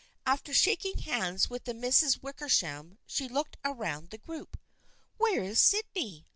After 0.25 0.51
shak 0.51 0.83
ing 0.83 0.97
hands 0.97 1.47
with 1.47 1.65
the 1.65 1.75
Misses 1.75 2.23
Wickersham 2.23 2.97
she 3.05 3.27
looked 3.27 3.57
around 3.63 4.09
the 4.09 4.17
group." 4.17 4.57
Where 5.19 5.43
is 5.43 5.59
Sydney 5.59 6.25